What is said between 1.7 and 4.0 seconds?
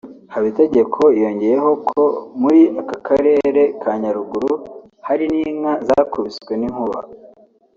ko muri aka karere ka